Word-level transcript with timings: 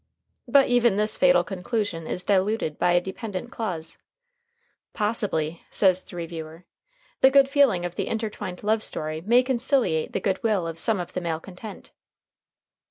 But 0.47 0.65
even 0.67 0.97
this 0.97 1.15
fatal 1.15 1.43
conclusion 1.43 2.07
is 2.07 2.23
diluted 2.23 2.79
by 2.79 2.93
a 2.93 2.99
dependent 2.99 3.51
clause. 3.51 3.99
"Possibly," 4.93 5.61
says 5.69 6.03
the 6.03 6.15
reviewer, 6.15 6.65
"the 7.19 7.29
good 7.29 7.47
feeling 7.47 7.85
of 7.85 7.93
the 7.93 8.07
intertwined 8.07 8.63
love 8.63 8.81
story 8.81 9.21
may 9.21 9.43
conciliate 9.43 10.13
the 10.13 10.19
good 10.19 10.41
will 10.41 10.65
of 10.65 10.79
some 10.79 10.99
of 10.99 11.13
the 11.13 11.21
malcontent." 11.21 11.91